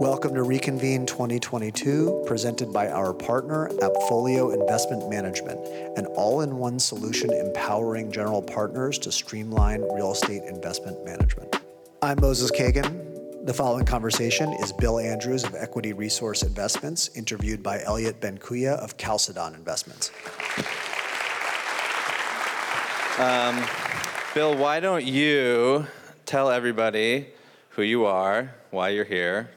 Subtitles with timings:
[0.00, 5.60] Welcome to Reconvene 2022, presented by our partner, Appfolio Investment Management,
[5.98, 11.54] an all in one solution empowering general partners to streamline real estate investment management.
[12.00, 13.44] I'm Moses Kagan.
[13.44, 18.96] The following conversation is Bill Andrews of Equity Resource Investments, interviewed by Eliot Bencuya of
[18.96, 20.12] Chalcedon Investments.
[23.18, 23.62] Um,
[24.34, 25.86] Bill, why don't you
[26.24, 27.26] tell everybody
[27.68, 29.50] who you are, why you're here,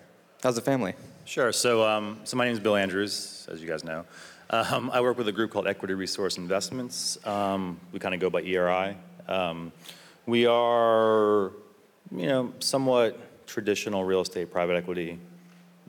[0.43, 0.93] How's the family?
[1.23, 1.53] Sure.
[1.53, 4.03] So, um, so my name is Bill Andrews, as you guys know.
[4.49, 7.17] Um, I work with a group called Equity Resource Investments.
[7.25, 8.97] Um, we kind of go by ERI.
[9.29, 9.71] Um,
[10.25, 11.53] we are,
[12.11, 15.17] you know, somewhat traditional real estate private equity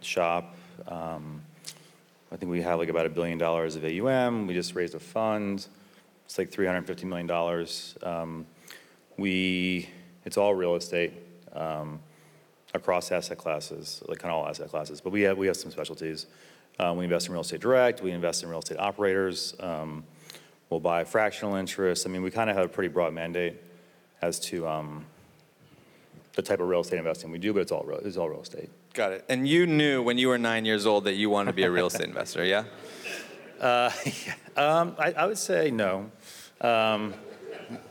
[0.03, 0.55] shop.
[0.87, 1.43] Um,
[2.31, 4.47] I think we have like about a billion dollars of AUM.
[4.47, 5.67] We just raised a fund.
[6.27, 7.67] It's like $350 million.
[8.05, 8.47] Um,
[9.17, 9.89] we,
[10.25, 11.13] it's all real estate.
[12.75, 15.01] Across asset classes, like kind of all asset classes.
[15.01, 16.27] But we have, we have some specialties.
[16.79, 20.03] Um, we invest in real estate direct, we invest in real estate operators, um,
[20.71, 22.05] we'll buy fractional interests.
[22.05, 23.61] I mean, we kind of have a pretty broad mandate
[24.21, 25.05] as to um,
[26.35, 28.43] the type of real estate investing we do, but it's all, real, it's all real
[28.43, 28.71] estate.
[28.93, 29.25] Got it.
[29.29, 31.71] And you knew when you were nine years old that you wanted to be a
[31.71, 32.65] real estate investor, yeah?
[33.61, 33.91] Uh,
[34.27, 34.35] yeah.
[34.57, 36.11] Um, I, I, would say no.
[36.61, 37.15] Um,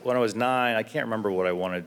[0.02, 1.86] when I was nine, I can't remember what I wanted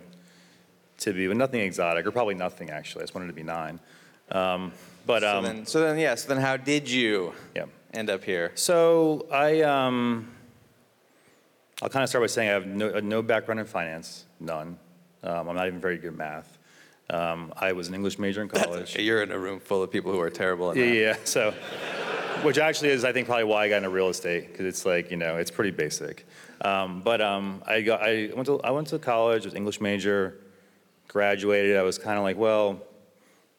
[0.99, 3.01] to be, but nothing exotic, or probably nothing actually.
[3.01, 3.79] I just wanted to be nine.
[4.31, 4.71] Um,
[5.05, 6.15] but um, so, then, so then, yeah.
[6.15, 7.65] So then, how did you yeah.
[7.93, 8.51] end up here?
[8.55, 10.29] So I, um,
[11.81, 14.77] I'll kind of start by saying I have no, no background in finance, none.
[15.23, 16.57] Um, I'm not even very good at math.
[17.09, 18.95] Um, I was an English major in college.
[18.95, 19.03] Okay.
[19.03, 21.17] You're in a room full of people who are terrible at yeah, Yeah.
[21.23, 21.51] So,
[22.43, 25.09] which actually is, I think, probably why I got into real estate because it's like
[25.09, 26.25] you know it's pretty basic.
[26.61, 30.37] Um, but I got I went to I went to college, was English major
[31.07, 32.81] graduated, I was kind of like, well,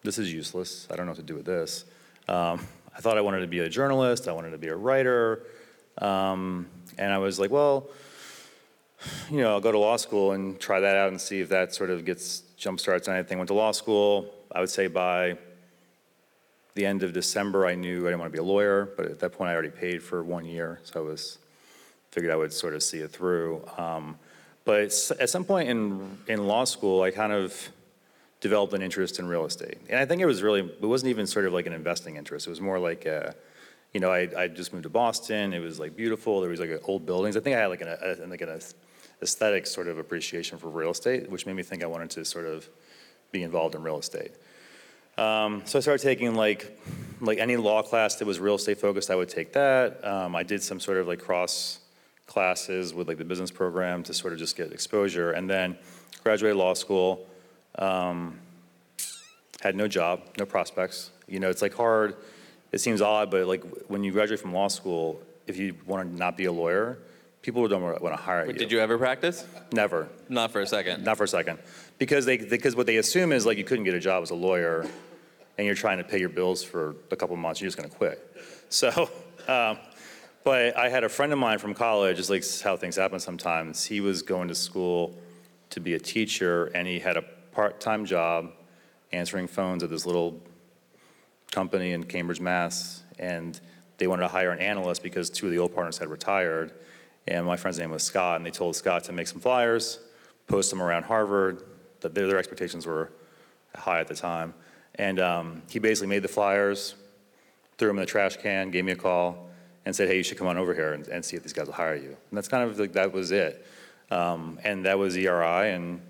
[0.02, 0.86] this is useless.
[0.90, 1.84] I don't know what to do with this.
[2.28, 5.44] Um, I thought I wanted to be a journalist, I wanted to be a writer.
[5.98, 7.88] Um, and I was like, well,
[9.30, 11.74] you know, I'll go to law school and try that out and see if that
[11.74, 13.38] sort of gets jump starts anything.
[13.38, 14.32] Went to law school.
[14.50, 15.38] I would say by
[16.74, 19.18] the end of December, I knew I didn't want to be a lawyer, but at
[19.20, 21.38] that point, I already paid for one year, so I was
[22.10, 23.64] figured I would sort of see it through.
[23.76, 24.18] Um,
[24.68, 27.70] but at some point in, in law school, I kind of
[28.42, 29.78] developed an interest in real estate.
[29.88, 32.46] And I think it was really, it wasn't even sort of like an investing interest.
[32.46, 33.34] It was more like, a,
[33.94, 35.54] you know, I, I just moved to Boston.
[35.54, 36.42] It was like beautiful.
[36.42, 37.34] There was like old buildings.
[37.34, 38.60] I think I had like an, a, like an
[39.22, 42.44] aesthetic sort of appreciation for real estate, which made me think I wanted to sort
[42.44, 42.68] of
[43.32, 44.32] be involved in real estate.
[45.16, 46.78] Um, so I started taking like,
[47.22, 50.04] like any law class that was real estate focused, I would take that.
[50.06, 51.78] Um, I did some sort of like cross
[52.28, 55.32] classes with like the business program to sort of just get exposure.
[55.32, 55.76] And then
[56.22, 57.26] graduated law school,
[57.78, 58.38] um,
[59.60, 61.10] had no job, no prospects.
[61.26, 62.14] You know, it's like hard.
[62.70, 66.16] It seems odd, but like when you graduate from law school, if you want to
[66.16, 66.98] not be a lawyer,
[67.42, 68.58] people don't want to hire Wait, you.
[68.58, 69.46] Did you ever practice?
[69.72, 70.08] Never.
[70.28, 71.02] Not for a second.
[71.02, 71.58] Not for a second,
[71.96, 74.34] because they because what they assume is like you couldn't get a job as a
[74.34, 74.86] lawyer,
[75.56, 77.60] and you're trying to pay your bills for a couple months.
[77.60, 78.36] You're just going to quit.
[78.68, 79.10] So.
[79.48, 79.78] Um,
[80.48, 83.84] but I had a friend of mine from college, it's like how things happen sometimes.
[83.84, 85.14] He was going to school
[85.68, 87.22] to be a teacher, and he had a
[87.52, 88.52] part time job
[89.12, 90.40] answering phones at this little
[91.50, 93.02] company in Cambridge, Mass.
[93.18, 93.60] And
[93.98, 96.72] they wanted to hire an analyst because two of the old partners had retired.
[97.26, 99.98] And my friend's name was Scott, and they told Scott to make some flyers,
[100.46, 101.62] post them around Harvard.
[102.00, 103.12] That their, their expectations were
[103.76, 104.54] high at the time.
[104.94, 106.94] And um, he basically made the flyers,
[107.76, 109.47] threw them in the trash can, gave me a call
[109.88, 111.64] and said, hey, you should come on over here and, and see if these guys
[111.64, 112.08] will hire you.
[112.08, 113.66] And that's kind of like, that was it.
[114.10, 115.72] Um, and that was ERI.
[115.72, 116.02] And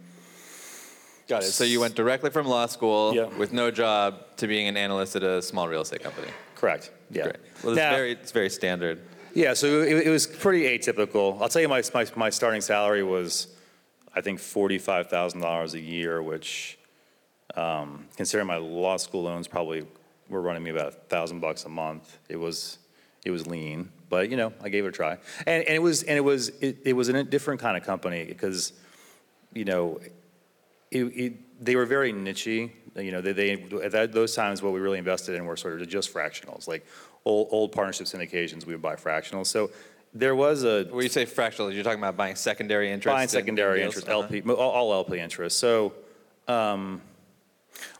[1.29, 1.53] Got it.
[1.53, 3.27] So you went directly from law school yeah.
[3.27, 6.27] with no job to being an analyst at a small real estate company.
[6.57, 6.91] Correct.
[7.13, 7.23] Yeah.
[7.23, 7.37] Great.
[7.63, 9.01] Well, it's, now, very, it's very standard.
[9.33, 11.41] Yeah, so it, it, was pretty atypical.
[11.41, 13.47] I'll tell you, my, my, my starting salary was,
[14.13, 16.81] I think, $45,000 a year, which,
[17.55, 19.87] um, considering my law school loans probably
[20.29, 22.79] were running me about a thousand bucks a month, it was
[23.25, 25.19] it was lean, but you know, I gave it a try.
[25.47, 28.25] And, and it was and it was it, it was a different kind of company
[28.25, 28.73] because,
[29.53, 30.01] you know,
[30.91, 32.71] it, it, they were very nichey.
[32.97, 35.81] You know, they, they at that, those times what we really invested in were sort
[35.81, 36.87] of just fractionals, like
[37.25, 38.67] old, old partnership syndications.
[38.67, 39.47] We would buy fractionals.
[39.47, 39.71] So
[40.15, 40.85] there was a.
[40.85, 43.15] When you say fractionals, you're talking about buying secondary interest.
[43.15, 44.21] Buying secondary interest, uh-huh.
[44.23, 45.59] LP, all, all, LP interest.
[45.59, 45.95] So.
[46.47, 47.03] Um,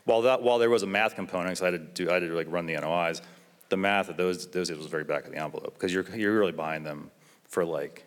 [0.03, 2.23] while that, while there was a math component, so I had to do, I had
[2.23, 3.21] to like run the NOIs
[3.69, 6.51] the math of those those was very back of the envelope because you're you're really
[6.51, 7.11] buying them
[7.47, 8.05] for like,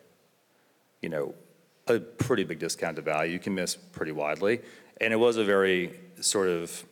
[1.01, 1.35] you know,
[1.89, 3.33] a pretty big discount to value.
[3.33, 4.61] You can miss pretty widely,
[5.01, 6.85] and it was a very sort of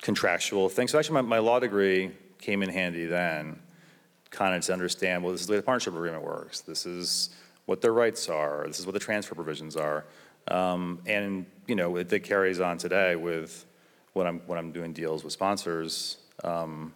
[0.00, 0.88] contractual thing.
[0.88, 3.58] So actually, my, my law degree came in handy then,
[4.30, 6.60] kind of to understand, well, this is the way the partnership agreement works.
[6.60, 7.30] This is
[7.66, 8.64] what their rights are.
[8.66, 10.04] This is what the transfer provisions are.
[10.48, 13.66] Um, and, you know, it, it carries on today with
[14.12, 16.94] when I'm, when I'm doing deals with sponsors, um,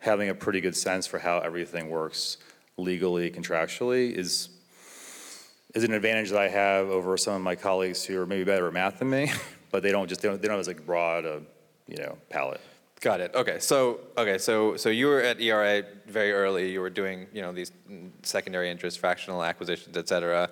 [0.00, 2.38] having a pretty good sense for how everything works
[2.76, 4.48] legally, contractually is,
[5.74, 8.66] is an advantage that I have over some of my colleagues who are maybe better
[8.68, 9.32] at math than me,
[9.70, 11.42] but they don't just, they don't, they don't have as like broad a,
[11.86, 12.60] you know, palette.
[13.00, 13.32] Got it.
[13.34, 13.60] Okay.
[13.60, 14.38] So okay.
[14.38, 16.72] So so you were at ERA very early.
[16.72, 17.70] You were doing you know these
[18.24, 20.50] secondary interest, fractional acquisitions, et cetera.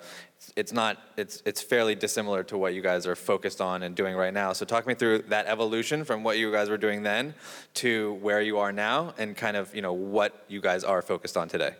[0.55, 0.97] It's not.
[1.17, 4.53] It's it's fairly dissimilar to what you guys are focused on and doing right now.
[4.53, 7.33] So talk me through that evolution from what you guys were doing then
[7.75, 11.35] to where you are now, and kind of you know what you guys are focused
[11.35, 11.73] on today.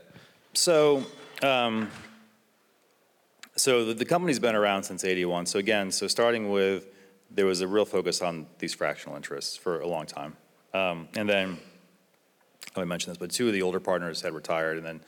[0.54, 1.06] So,
[1.44, 1.90] um,
[3.56, 5.46] so the, the company's been around since '81.
[5.46, 6.88] So again, so starting with,
[7.32, 10.36] there was a real focus on these fractional interests for a long time,
[10.78, 11.58] um, and then
[12.76, 15.02] I mentioned this, but two of the older partners had retired, and then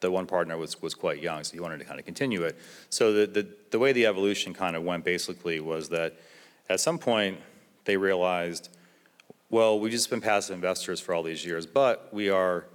[0.00, 2.58] the one partner was was quite young, so he wanted to kind of continue it.
[2.90, 6.14] So the the, the way the evolution kind of went basically was that
[6.68, 7.38] at some point
[7.84, 8.68] they realized,
[9.50, 12.66] well, we've just been passive investors for all these years, but we are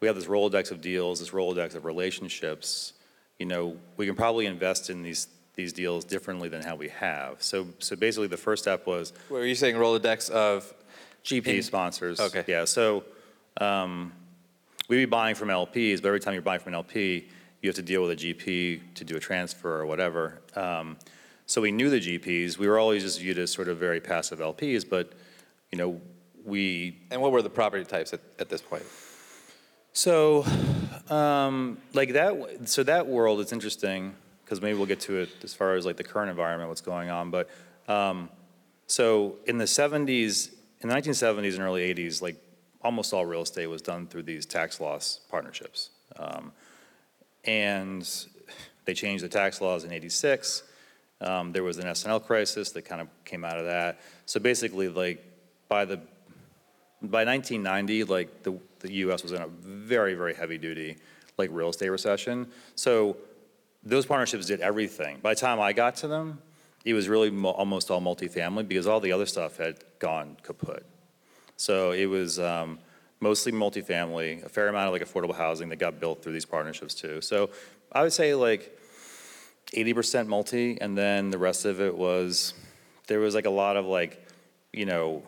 [0.00, 2.94] we have this Rolodex of deals, this Rolodex of relationships.
[3.38, 7.42] You know, we can probably invest in these these deals differently than how we have.
[7.42, 10.74] So so basically, the first step was Were you saying Rolodex of?
[11.24, 12.20] GP In- sponsors.
[12.20, 12.44] Okay.
[12.46, 12.64] Yeah.
[12.64, 13.04] So
[13.60, 14.12] um,
[14.88, 17.28] we'd be buying from LPs, but every time you're buying from an LP,
[17.60, 20.40] you have to deal with a GP to do a transfer or whatever.
[20.56, 20.96] Um,
[21.46, 22.58] so we knew the GPs.
[22.58, 25.12] We were always just viewed as sort of very passive LPs, but
[25.70, 26.00] you know
[26.44, 28.84] we And what were the property types at, at this point?
[29.92, 30.44] So,
[31.10, 34.14] um, like that, so that world is interesting
[34.44, 37.10] because maybe we'll get to it as far as like the current environment, what's going
[37.10, 37.30] on.
[37.30, 37.50] But
[37.88, 38.30] um,
[38.86, 40.50] so in the 70s,
[40.82, 42.36] in the 1970s and early 80s, like
[42.82, 45.90] almost all real estate was done through these tax loss partnerships.
[46.16, 46.52] Um,
[47.44, 48.08] and
[48.84, 50.64] they changed the tax laws in 86.
[51.20, 54.00] Um, there was an S&L crisis that kind of came out of that.
[54.26, 55.24] So basically, like
[55.68, 56.00] by the
[57.00, 59.24] by 1990, like the, the U.S.
[59.24, 60.96] was in a very, very heavy duty,
[61.36, 62.46] like real estate recession.
[62.76, 63.16] So
[63.82, 65.18] those partnerships did everything.
[65.20, 66.38] By the time I got to them,
[66.84, 70.84] it was really mo- almost all multifamily because all the other stuff had gone kaput.
[71.56, 72.78] So it was um,
[73.20, 76.94] mostly multifamily, a fair amount of like affordable housing that got built through these partnerships
[76.94, 77.20] too.
[77.20, 77.50] So
[77.92, 78.76] I would say like
[79.74, 82.54] 80% multi, and then the rest of it was
[83.06, 84.26] there was like a lot of like,
[84.72, 85.22] you know,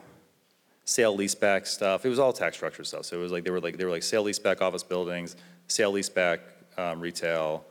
[0.84, 2.04] sale leaseback stuff.
[2.04, 3.04] It was all tax structure stuff.
[3.06, 5.36] So it was like they were like they were like sale leaseback office buildings,
[5.68, 6.40] sale leaseback
[6.76, 7.64] um, retail,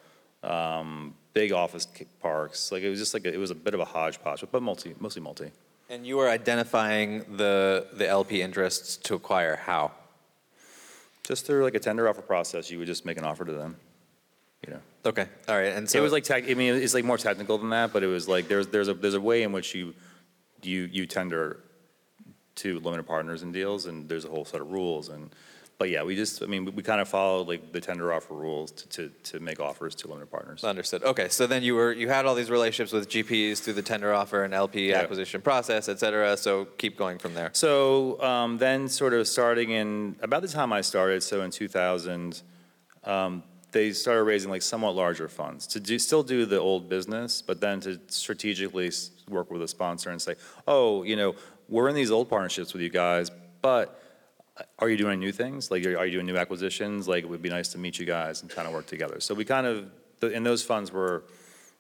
[0.44, 1.88] um, big office
[2.22, 2.72] parks.
[2.72, 4.96] Like it was just like a, it was a bit of a hodgepodge, but multi
[5.00, 5.52] mostly multi.
[5.90, 9.92] And you were identifying the the LP interests to acquire how?
[11.24, 13.78] Just through like a tender offer process, you would just make an offer to them.
[14.66, 15.28] You know, Okay.
[15.50, 15.74] All right.
[15.74, 18.04] And so it was like tech, I mean, it's like more technical than that, but
[18.04, 19.94] it was like there's there's a there's a way in which you
[20.62, 21.60] you you tender
[22.56, 25.30] to limited partners in deals, and there's a whole set of rules and.
[25.80, 28.34] But yeah, we just, I mean, we, we kind of followed like the tender offer
[28.36, 30.64] rules to, to, to make offers to limited partners.
[30.64, 31.04] Understood.
[31.04, 34.14] Okay, so then you were you had all these relationships with GPs through the tender
[34.14, 35.00] offer and LP Yeah.
[35.02, 36.38] acquisition process, et cetera.
[36.38, 37.50] So keep going from there.
[37.54, 42.42] So um, then, sort of starting in about the time I started, so in 2000,
[43.04, 47.42] um, they started raising like somewhat larger funds to do, still do the old business,
[47.42, 50.36] but then to strategically s- work with a sponsor and say,
[50.68, 51.34] oh, you know,
[51.68, 53.32] we're in these old partnerships with you guys,
[53.64, 54.00] but
[54.80, 55.72] are you doing new things?
[55.72, 57.08] Like, are you doing new acquisitions?
[57.08, 59.20] Like, it would be nice to meet you guys and kind of work together.
[59.20, 59.90] So we kind of,
[60.22, 61.24] and those funds were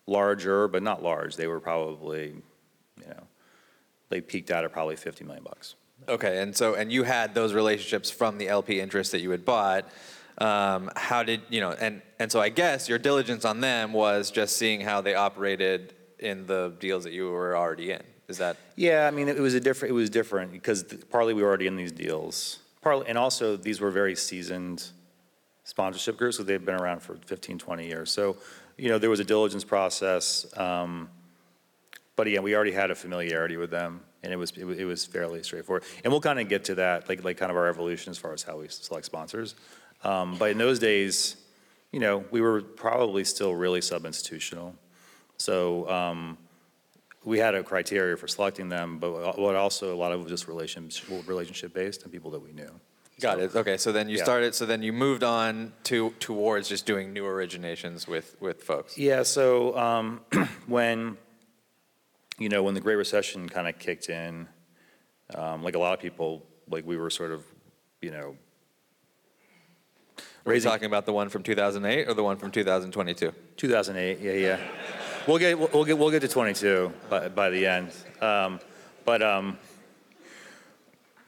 [0.08, 1.36] larger, but not large.
[1.36, 2.36] They were probably,
[3.00, 3.28] you know,
[4.10, 5.76] they peaked out at probably 50 million bucks.
[6.08, 9.46] Okay, and so and you had those relationships from the LP interest that you had
[9.46, 9.88] bought.
[10.38, 11.72] Um, how did you know?
[11.72, 15.94] And and so I guess your diligence on them was just seeing how they operated
[16.20, 18.02] in the deals that you were already in.
[18.28, 21.34] Is that Yeah, I mean, it was a different, it was different because th- partly
[21.34, 22.60] we were already in these deals.
[22.84, 24.84] Partly, and also these were very seasoned
[25.64, 28.12] sponsorship groups, so they've been around for 15, 20 years.
[28.12, 28.36] So,
[28.78, 30.46] you know, there was a diligence process.
[30.58, 31.10] um,
[32.16, 35.06] But again, we already had a familiarity with them and it was, it it was
[35.06, 35.84] fairly straightforward.
[36.04, 38.34] And we'll kind of get to that, like, like kind of our evolution as far
[38.34, 39.56] as how we select sponsors.
[40.04, 41.38] Um, But in those days,
[41.92, 44.76] you know, we were probably still really sub-institutional.
[45.38, 46.38] So, um,
[47.26, 50.32] we had a criteria for selecting them, but what also a lot of it was
[50.32, 52.70] just relationship, relationship based and people that we knew.
[53.22, 53.56] got it?
[53.56, 54.24] Okay, so then you Yeah.
[54.24, 54.54] started.
[54.56, 58.98] So then you moved on to towards just doing new originations with with folks.
[58.98, 60.22] Yeah, so um,
[60.68, 61.18] when,
[62.40, 64.48] you know, when the Great Recession kind of kicked in,
[65.36, 67.42] Um, like a lot of people, like we were sort of,
[68.02, 68.36] you know,
[70.18, 73.32] Are we raising talking about the one from 2008 or the one from 2022?
[73.58, 74.20] 2008.
[74.20, 74.60] Yeah, yeah.
[75.26, 77.92] We'll get we'll get we'll get to 22 by, by the end.
[78.20, 78.60] Um,
[79.06, 79.58] but um,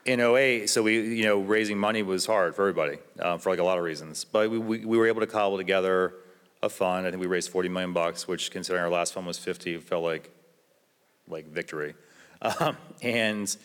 [0.04, 3.60] in 08, so we you know raising money was hard for everybody uh, for like
[3.60, 4.26] a lot of reasons.
[4.26, 6.14] But we, we we were able to cobble together
[6.62, 7.08] a fund.
[7.08, 10.04] I think we raised 40 million bucks, which considering our last fund was 50, felt
[10.04, 10.30] like
[11.28, 11.96] like victory.
[12.42, 13.56] Um, and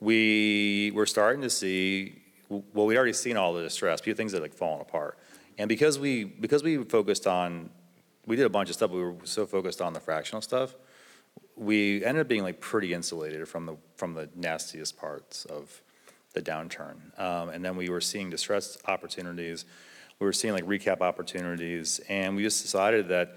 [0.00, 4.40] we were starting to see, well, we'd already seen all the distress, few things that
[4.40, 5.18] like fallen apart.
[5.58, 7.70] And because we, because we focused on,
[8.26, 10.74] we did a bunch of stuff, but we were so focused on the fractional stuff,
[11.56, 15.82] we ended up being like pretty insulated from the, from the nastiest parts of
[16.32, 17.18] the downturn.
[17.18, 19.64] Um, and then we were seeing distressed opportunities,
[20.18, 23.36] we were seeing like recap opportunities, and we just decided that,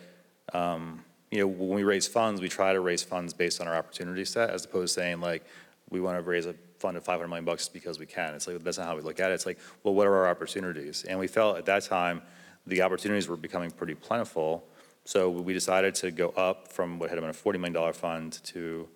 [0.54, 3.76] um, you know, when we raise funds, we try to raise funds based on our
[3.76, 5.46] opportunity set, as opposed to saying like,
[5.90, 8.34] we want to raise a fund of 500 million bucks because we can.
[8.34, 9.36] It's like, that's not how we look at it.
[9.36, 11.04] It's like, well, what are our opportunities?
[11.04, 12.22] And we felt at that time,
[12.66, 14.68] the opportunities were becoming pretty plentiful.
[15.08, 18.90] So we decided to go up from what had been a $40 million fund to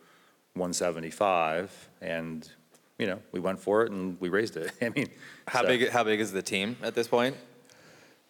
[0.55, 1.89] 175.
[2.01, 2.49] And,
[2.99, 4.73] you know, we went for it and we raised it.
[4.81, 5.07] I mean.
[5.47, 7.37] How so- big, how big is the team at this point?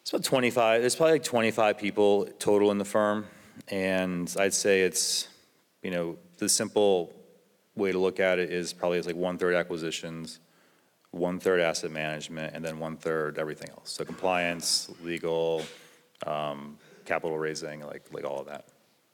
[0.02, 3.26] It's about 25, there's probably like 25 people total in the firm.
[3.66, 5.26] And I'd say it's,
[5.82, 7.12] you know, the simple
[7.74, 10.38] way to look at it is probably it's like one-third acquisitions,
[11.10, 13.90] one-third asset management, and then one-third everything else.
[13.90, 15.62] So compliance, legal,
[16.24, 18.66] um, capital raising, like, like all of that.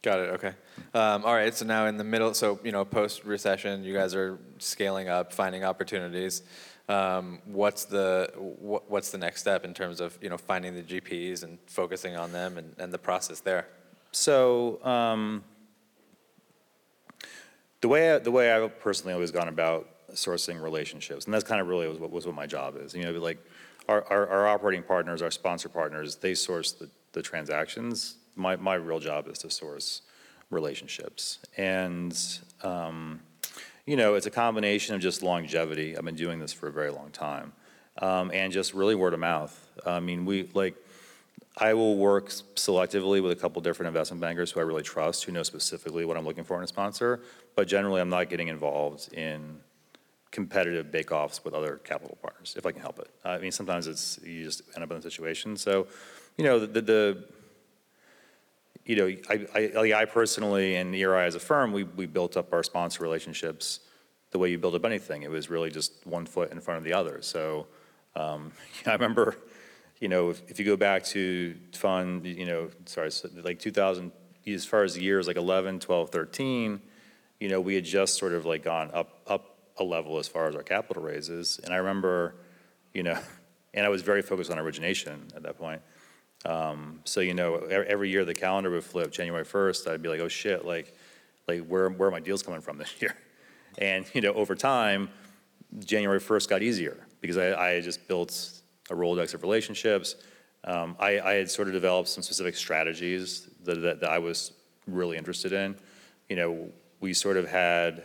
[0.03, 0.53] Got it, okay.
[0.95, 4.39] Um, all right, so now in the middle, so, you know, post-recession, you guys are
[4.59, 6.43] scaling up, finding opportunities.
[6.89, 10.83] Um, what's the, what, what's the next step in terms of, you know, finding the
[10.83, 13.67] GPs and focusing on them and, and the process there?
[14.13, 15.43] So, um,
[17.81, 21.61] the way, I- the way I've personally always gone about sourcing relationships, and that's kind
[21.61, 23.39] of really was what, was what my job is, you know, like,
[23.89, 28.17] our, our, our operating partners, our sponsor partners, they source the, the transactions.
[28.37, 30.03] My, my real job is to source
[30.51, 31.39] relationships.
[31.57, 32.17] And,
[32.63, 33.21] um,
[33.87, 35.97] you know, it's a combination of just longevity.
[35.97, 37.53] I've been doing this for a very long time.
[38.01, 39.55] Um, and just really word of mouth.
[39.85, 40.77] I mean, we, like,
[41.57, 45.33] I will work selectively with a couple different investment bankers who I really trust, who
[45.33, 47.21] know specifically what I'm looking for in a sponsor.
[47.57, 49.59] But generally, I'm not getting involved in
[50.31, 53.11] competitive bake-offs with other capital partners, if I can help it.
[53.25, 55.57] I mean, sometimes it's, you just end up in a situation.
[55.57, 55.89] So,
[56.39, 57.25] you know, the, the,
[58.87, 62.55] you know, I, I, I personally and ERI as a firm, we, we built up
[62.55, 63.81] our sponsor relationships
[64.31, 65.25] the way you build up anything.
[65.25, 67.21] It was really just one foot in front of the other.
[67.23, 67.67] So,
[68.15, 68.53] um,
[68.87, 69.37] I remember,
[70.01, 74.13] you know, if, if you go back to fund, you know, sorry, so like 2000,
[74.47, 76.81] as far as years like 11, 12, 13,
[77.41, 80.49] you know, we had just sort of like gone up, up a level as far
[80.49, 81.61] as our capital raises.
[81.65, 82.37] And I remember,
[82.95, 83.19] you know,
[83.75, 85.83] and I was very focused on origination at that point.
[86.45, 90.21] Um, so, you know, every year the calendar would flip, January 1st, I'd be like,
[90.21, 90.95] oh shit, like,
[91.47, 93.17] like where, where are my deals coming from this year?
[93.77, 95.09] And, you know, over time,
[95.79, 100.17] January 1st got easier because I, I just built a Rolodex of relationships.
[100.65, 104.53] Um, I, I had sort of developed some specific strategies that, that, that I was
[104.89, 105.77] really interested in.
[106.29, 108.03] You know, we sort of had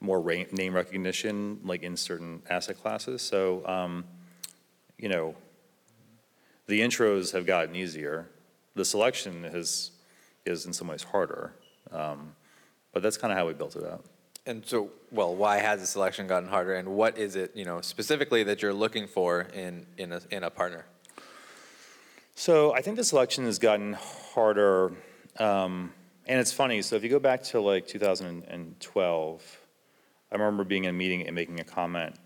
[0.00, 3.22] more ra- name recognition, like in certain asset classes.
[3.22, 4.04] So, um,
[4.98, 5.34] you know,
[6.66, 8.28] the intros have gotten easier.
[8.74, 9.90] The selection has,
[10.44, 11.52] is in some ways harder.
[11.92, 12.34] Um,
[12.92, 14.04] but that's kind of how we built it out.
[14.46, 17.80] And so, well, why has the selection gotten harder, and what is it, you know,
[17.80, 20.84] specifically that you're looking for in, in a, in a partner?
[22.34, 23.94] So I think the selection has gotten
[24.34, 24.92] harder,
[25.38, 25.92] um,
[26.26, 26.82] and it's funny.
[26.82, 29.60] So if you go back to like 2012,
[30.30, 32.16] I remember being in a meeting and making a comment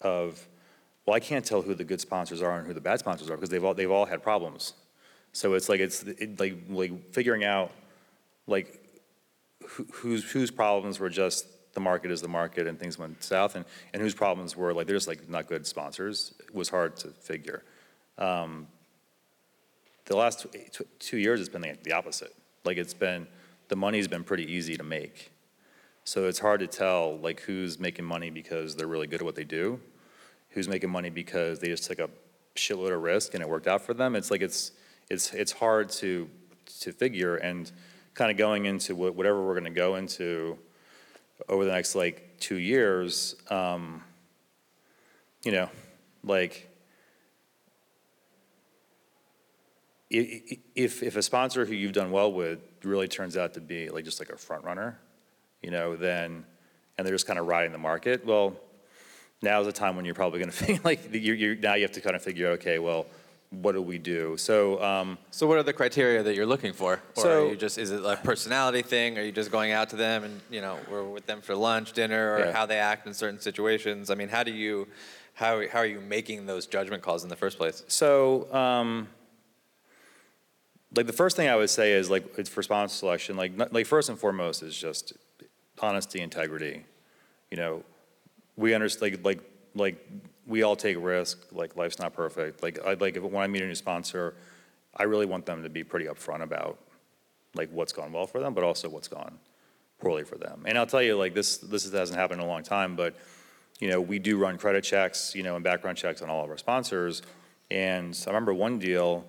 [0.00, 0.46] of,
[1.06, 3.36] "Well, I can't tell who the good sponsors are and who the bad sponsors are
[3.36, 4.74] because they've all they've all had problems."
[5.32, 7.72] So it's like it's it, like like figuring out
[8.46, 8.80] like
[9.66, 13.56] who, whose whose problems were just the market is the market and things went south,
[13.56, 16.96] and and whose problems were like they're just like not good sponsors it was hard
[16.98, 17.62] to figure.
[18.18, 18.68] Um,
[20.06, 22.34] the last tw- tw- two years, it's been the, the opposite.
[22.64, 23.26] Like it's been,
[23.68, 25.32] the money's been pretty easy to make.
[26.04, 29.34] So it's hard to tell like who's making money because they're really good at what
[29.34, 29.80] they do,
[30.54, 32.08] who's making money because they just took a
[32.54, 34.14] shitload of risk and it worked out for them.
[34.16, 34.72] It's like it's
[35.10, 36.30] it's it's hard to
[36.80, 37.70] to figure and
[38.14, 40.56] kind of going into wha- whatever we're going to go into
[41.48, 43.36] over the next like two years.
[43.50, 44.02] Um,
[45.44, 45.68] you know,
[46.22, 46.70] like
[50.10, 54.04] if, if a sponsor who you've done well with really turns out to be like
[54.04, 54.98] just like a front runner,
[55.62, 56.44] you know, then
[56.96, 58.24] and they're just kind of riding the market.
[58.24, 58.56] Well,
[59.42, 61.92] now's the time when you're probably going to feel like you you now you have
[61.92, 63.06] to kind of figure, okay, well,
[63.50, 64.36] what do we do?
[64.36, 64.82] So.
[64.82, 66.94] Um, So what are the criteria that you're looking for?
[67.16, 69.16] Or So- are you just, is it a personality thing?
[69.18, 71.92] Are you just going out to them and, you know, we're with them for lunch,
[71.92, 72.52] dinner, or Yeah.
[72.52, 74.10] how they act in certain situations?
[74.10, 74.88] I mean, how do you,
[75.34, 77.84] how, how are you making those judgment calls in the first place?
[77.86, 79.08] So, um,
[80.96, 83.36] like the first thing I would say is like it's for sponsor selection.
[83.36, 85.12] Like, like first and foremost is just
[85.80, 86.84] honesty, integrity.
[87.50, 87.84] You know,
[88.56, 89.40] we understand like like
[89.74, 90.08] like
[90.46, 91.38] we all take risk.
[91.52, 92.62] Like life's not perfect.
[92.62, 94.34] Like I like if, when I meet a new sponsor,
[94.96, 96.78] I really want them to be pretty upfront about
[97.54, 99.38] like what's gone well for them, but also what's gone
[100.00, 100.64] poorly for them.
[100.66, 103.16] And I'll tell you, like this this hasn't happened in a long time, but
[103.80, 106.50] you know we do run credit checks, you know, and background checks on all of
[106.50, 107.22] our sponsors.
[107.70, 109.26] And I remember one deal.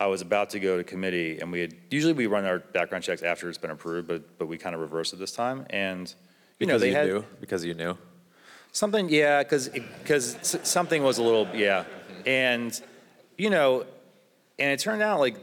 [0.00, 3.04] I was about to go to committee, and we had usually we run our background
[3.04, 5.66] checks after it's been approved, but but we kind of reversed it this time.
[5.70, 6.12] And
[6.58, 7.24] you know they you had knew?
[7.40, 7.96] Because you knew?
[8.74, 11.84] Something, yeah, because because something was a little, yeah,
[12.26, 12.78] and
[13.38, 13.86] you know,
[14.58, 15.36] and it turned out like,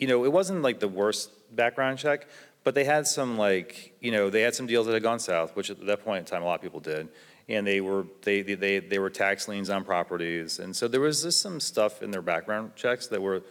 [0.00, 2.26] you know, it wasn't like the worst background check,
[2.64, 5.54] but they had some like, you know, they had some deals that had gone south,
[5.54, 7.06] which at that point in time a lot of people did,
[7.48, 11.00] and they were they they they, they were tax liens on properties, and so there
[11.00, 13.44] was just some stuff in their background checks that were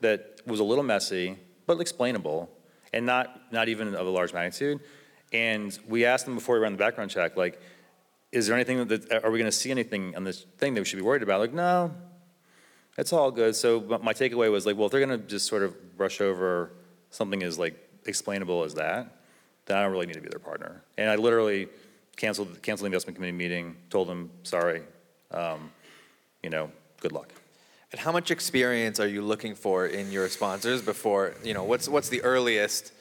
[0.00, 2.48] that was a little messy, but explainable,
[2.92, 4.78] and not not even of a large magnitude,
[5.32, 7.60] and we asked them before we ran the background check, like
[8.32, 10.84] is there anything that, are we going to see anything on this thing that we
[10.84, 11.40] should be worried about?
[11.40, 11.94] Like, no,
[12.98, 13.54] it's all good.
[13.54, 16.70] So my takeaway was like, well, if they're going to just sort of brush over
[17.10, 19.16] something as like explainable as that,
[19.66, 20.82] then I don't really need to be their partner.
[20.96, 21.68] And I literally
[22.16, 24.82] canceled, canceled the investment committee meeting, told them, sorry,
[25.30, 25.70] um,
[26.42, 27.32] you know, good luck.
[27.92, 31.88] And how much experience are you looking for in your sponsors before, you know, what's,
[31.88, 32.92] what's the earliest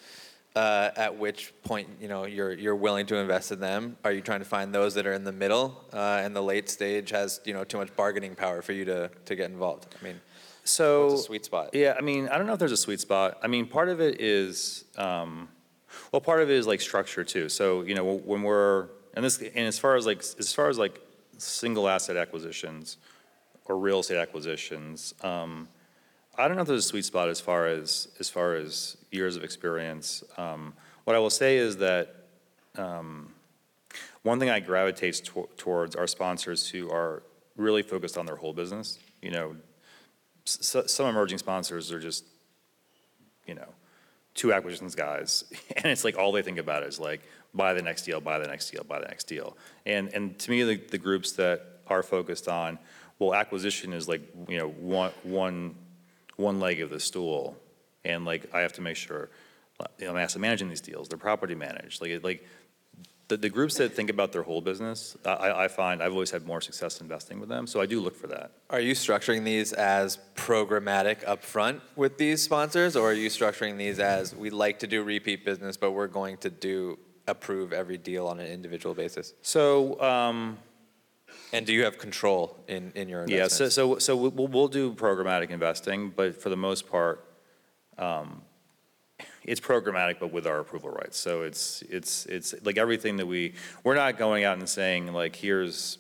[0.56, 3.98] uh, at which point, you know, you're, you're willing to invest in them?
[4.04, 6.70] Are you trying to find those that are in the middle uh, and the late
[6.70, 9.94] stage has, you know, too much bargaining power for you to, to get involved?
[10.00, 10.22] I mean,
[10.64, 11.72] So sweet spot?
[11.74, 13.38] Yeah, I mean, I don't know if there's a sweet spot.
[13.44, 15.50] I mean, part of it is, um,
[16.12, 17.50] well, part of it is like structure too.
[17.50, 20.78] So you know, when we're and this and as far as like as far as
[20.78, 21.00] like
[21.38, 22.98] single asset acquisitions
[23.66, 25.68] or real estate acquisitions, um,
[26.38, 29.36] I don't know if there's a sweet spot as far as as far as years
[29.36, 30.24] of experience.
[30.38, 32.16] Um, what I will say is that.
[32.78, 33.32] Um,
[34.24, 37.22] one thing I gravitate to- towards are sponsors who are
[37.56, 38.98] really focused on their whole business.
[39.22, 39.56] You know,
[40.48, 42.26] s- some emerging sponsors are just,
[43.46, 43.68] you know,
[44.34, 45.44] two acquisitions guys,
[45.78, 47.22] and it's like all they think about is like
[47.54, 49.56] buy the next deal, buy the next deal, buy the next deal.
[49.86, 52.80] And and to me, the, the groups that are focused on,
[53.20, 55.76] well, acquisition is like you know one one
[56.38, 57.58] one leg of the stool,
[58.04, 59.30] and like I have to make sure,
[60.00, 62.46] you know, I'm asset managing these deals, they're property managed, like like.
[63.28, 66.46] The, the groups that think about their whole business, I, I find I've always had
[66.46, 68.52] more success investing with them, so I do look for that.
[68.70, 74.00] Are you structuring these as programmatic upfront with these sponsors, or are you structuring these
[74.00, 78.28] as we like to do repeat business, but we're going to do approve every deal
[78.28, 79.34] on an individual basis?
[79.42, 80.60] So, um,
[81.56, 83.76] And do you have control in, in your Yeah, investments?
[83.76, 87.24] so, so, so we'll, we'll do programmatic investing, but for the most part,
[87.98, 88.42] um,
[89.44, 91.18] it's programmatic, but with our approval rights.
[91.18, 93.54] So it's, it's, it's like everything that we,
[93.86, 95.98] we're not going out and saying like, here's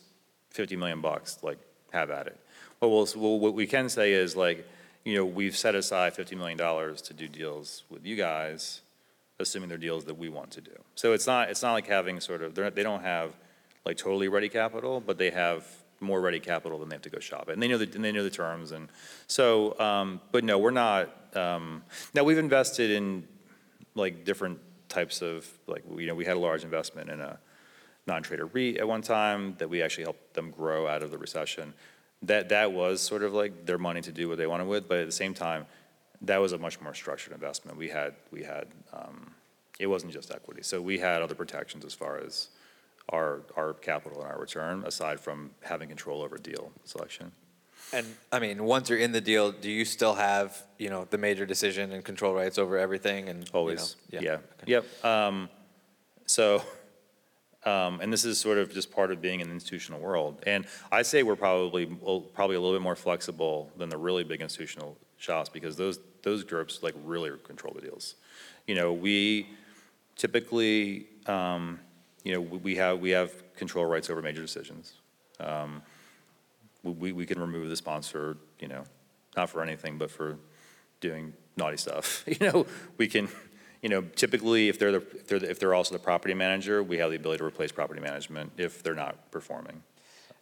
[0.49, 1.59] 50 million bucks, like,
[1.93, 2.37] have at it.
[2.79, 4.67] What we'll, well, what we can say is like,
[5.05, 8.81] you know, we've set aside $50 million to do deals with you guys,
[9.39, 10.75] assuming they're deals that we want to do.
[10.95, 13.31] So it's not, it's not like having sort of, they're, they don't have
[13.85, 15.65] like totally ready capital, but they have
[15.99, 17.53] more ready capital than they have to go shop it.
[17.53, 18.71] And they know the, and they know the terms.
[18.71, 18.89] And
[19.27, 23.27] so, um, but no, we're not, um, now we've invested in
[23.93, 27.39] like different types of, like, you know, we had a large investment in a
[28.07, 31.73] non-traded REIT at one time that we actually helped them grow out of the recession.
[32.23, 34.99] That, that was sort of like their money to do what they wanted with, but
[34.99, 35.65] at the same time,
[36.21, 37.77] that was a much more structured investment.
[37.77, 39.31] We had, we had, um,
[39.79, 40.63] it wasn't just equity.
[40.63, 42.49] So we had other protections as far as
[43.09, 47.31] our, our capital and our return, aside from having control over deal selection.
[47.93, 51.19] And, I mean, once you're in the deal, do you still have, you know, the
[51.19, 53.39] major decision and control rights over everything and?
[53.39, 54.41] you know, Always, yeah, Okay.
[54.65, 54.85] yep.
[55.05, 55.49] Um,
[56.25, 56.63] So,
[57.63, 60.41] um, and this is sort of just part of being in the institutional world.
[60.47, 64.41] And I say we're probably, probably a little bit more flexible than the really big
[64.41, 68.15] institutional shops because those, those groups like really control the deals.
[68.65, 69.47] You know, we
[70.15, 71.79] typically, um,
[72.25, 74.95] you know, we have, we have control rights over major decisions.
[75.39, 75.81] Um,
[76.83, 78.83] We, we- we can remove the sponsor, you know,
[79.37, 80.37] not for anything, but for
[81.01, 82.23] doing naughty stuff.
[82.27, 82.65] You know,
[82.97, 83.27] we can,
[83.81, 86.83] you know, typically, if they're, the if they're, the- if they're also the property manager,
[86.83, 89.83] we have the ability to replace property management if they're not performing.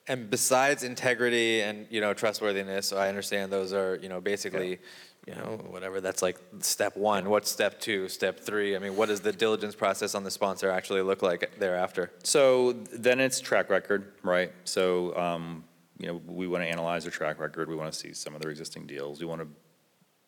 [0.07, 4.79] And besides integrity and you know trustworthiness, so I understand those are you know basically,
[5.27, 7.29] you know whatever that's like step one.
[7.29, 8.09] What's step two?
[8.09, 8.75] Step three?
[8.75, 12.11] I mean, what does the diligence process on the sponsor actually look like thereafter?
[12.23, 14.51] So then it's track record, right?
[14.65, 15.63] So, um,
[15.97, 17.69] you know, we want to analyze their track record.
[17.69, 19.19] We want to see some of their existing deals.
[19.19, 19.47] We want to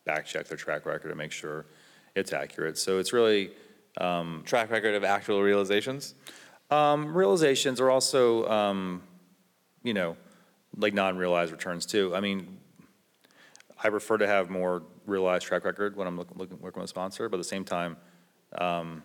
[0.04, 1.66] back check their track record to make sure
[2.14, 2.78] it's accurate.
[2.78, 3.50] So it's really
[4.44, 6.14] Track record of actual realizations.
[6.70, 9.02] um, realizations are also, um,
[9.82, 10.16] you know,
[10.76, 12.14] like non-realized returns too.
[12.14, 12.58] I mean,
[13.82, 16.90] I prefer to have more realized track record when I'm looking, looking, working with a
[16.90, 17.96] sponsor, but at the same time,
[18.58, 19.02] um,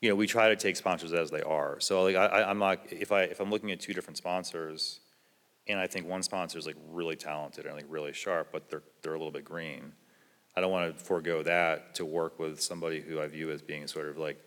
[0.00, 1.80] you know, we try to take sponsors as they are.
[1.80, 5.00] So like, I, I'm not, if I, if I'm looking at two different sponsors,
[5.68, 8.82] and I think one sponsor is like really talented and like really sharp, but they're,
[9.02, 9.92] they're a little bit green,
[10.56, 13.86] I don't want to forego that to work with somebody who I view as being
[13.86, 14.38] sort of like,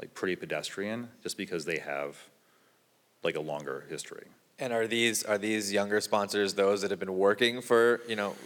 [0.00, 2.18] like pretty pedestrian, just because they have
[3.22, 4.26] like a longer history.
[4.58, 8.36] And are these are these younger sponsors those that have been working for you know?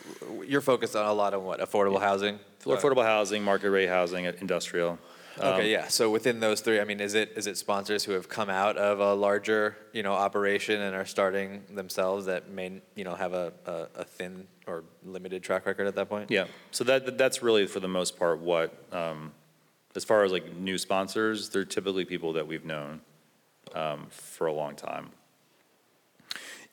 [0.46, 2.38] You're focused on a lot of what affordable housing.
[2.64, 4.98] Affordable housing, market rate housing, industrial.
[5.40, 5.88] Um, Okay, yeah.
[5.88, 8.76] So within those three, I mean, is it is it sponsors who have come out
[8.76, 13.34] of a larger you know operation and are starting themselves that may you know have
[13.34, 16.30] a, a, a thin or limited track record at that point?
[16.30, 19.32] Yeah, so that, that's really for the most part what, um,
[19.94, 23.00] as far as like new sponsors, they're typically people that we've known
[23.74, 25.10] um, for a long time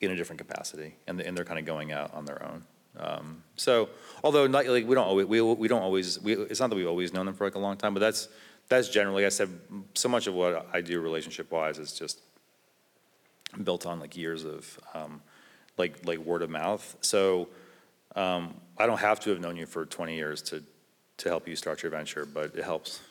[0.02, 2.64] in a different capacity, and, and they're kind of going out on their own.
[2.98, 3.90] Um, So,
[4.24, 6.88] although not, like, we don't always, we, we don't always, we, it's not that we've
[6.88, 8.28] always known them for like a long time, but that's,
[8.68, 9.50] that's generally, like I said,
[9.94, 12.20] so much of what I do relationship-wise is just
[13.64, 15.22] built on like years of, um,
[15.78, 16.96] like, like word of mouth.
[17.02, 17.50] So,
[18.16, 20.64] um, I don't have to have known you for 20 years to,
[21.18, 23.02] to help you start your venture, but it helps.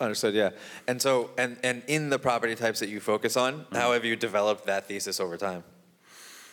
[0.00, 0.34] Understood.
[0.34, 0.50] Yeah.
[0.88, 4.16] And so and and in the property types that you focus on, how have you
[4.16, 5.62] developed that thesis over time?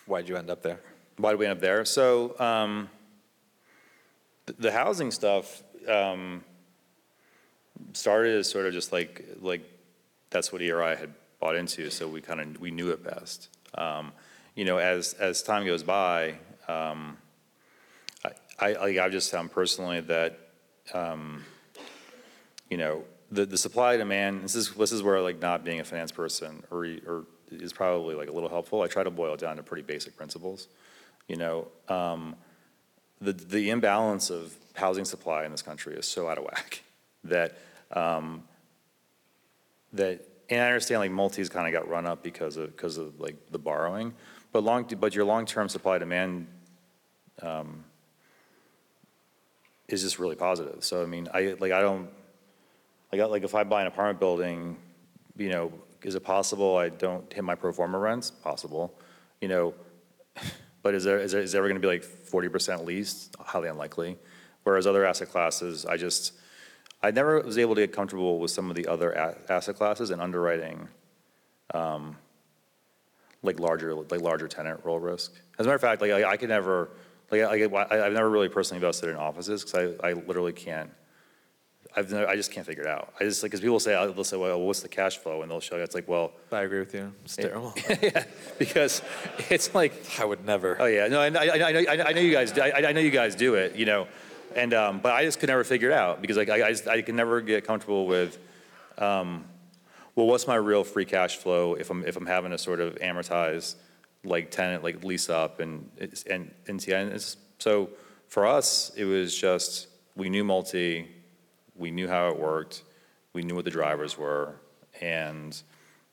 [0.06, 0.80] Why'd you end up there?
[1.18, 1.86] Why did we end up there?
[1.86, 2.90] So, um,
[4.58, 6.44] the housing stuff, um,
[7.94, 9.62] started as sort of just like, like,
[10.30, 13.50] that's what ERI had bought into, so we kind of, we knew it best.
[13.76, 14.12] Um,
[14.56, 16.36] you know, as, as time goes by,
[16.68, 17.18] um,
[18.60, 20.38] I, I, I've just found personally that,
[20.94, 21.44] um,
[22.70, 25.84] you know, the, the supply demand, this is, this is where like not being a
[25.84, 28.82] finance person or, or is probably like a little helpful.
[28.82, 30.68] I try to boil it down to pretty basic principles.
[31.28, 32.36] You know, um,
[33.20, 36.84] the, the imbalance of housing supply in this country is so out of whack
[37.26, 37.58] that,
[37.92, 38.44] um,
[39.94, 43.20] that, and I understand like multis kind of got run up because of, because of
[43.20, 44.14] like the borrowing,
[44.52, 46.48] but long, but your long-term supply demand,
[47.42, 47.84] um,
[49.88, 50.84] is just really positive.
[50.84, 52.10] So I mean, I, like, I don't,
[53.12, 54.78] like, I- like if I buy an apartment building,
[55.38, 55.72] you know,
[56.04, 58.32] is it possible I don't hit my pro forma rents?
[58.32, 58.94] Possible,
[59.40, 59.74] you know,
[60.84, 63.36] but is there, is there, is there ever gonna be like forty percent leased?
[63.40, 64.18] Highly unlikely.
[64.64, 66.34] Whereas other asset classes, I just,
[67.02, 69.16] I never was able to get comfortable with some of the other
[69.50, 70.88] asset classes and underwriting,
[71.74, 72.18] um,
[73.42, 75.34] like larger, like larger tenant roll risk.
[75.58, 76.92] As a matter of fact, like, I, I could never,
[77.32, 80.92] like, I, I, I've never really personally invested in offices, because I, I literally can't,
[81.96, 83.14] I've never, I just can't figure it out.
[83.20, 85.42] I just, like, because people say, they'll say, well, what's the cash flow?
[85.42, 87.12] And they'll show you, it's like, well, I agree with you.
[87.26, 87.74] It's terrible.
[88.60, 89.02] because
[89.50, 90.78] it's like, I would never.
[90.80, 92.58] Oh yeah, no, I, I, I, I I know you guys.
[92.58, 94.08] I, I know you guys do it, you know,
[94.56, 96.88] and um, but I just could never figure it out because like I, I, just,
[96.88, 98.38] I can never get comfortable with,
[98.98, 99.46] um,
[100.16, 102.96] well, what's my real free cash flow if I'm if I'm having to sort of
[102.96, 103.76] amortize
[104.24, 105.90] like tenant like lease up and
[106.30, 107.90] and and see, and it's, so
[108.28, 111.10] for us it was just we knew multi,
[111.82, 112.84] we knew how it worked,
[113.34, 114.56] we knew what the drivers were,
[115.02, 115.62] and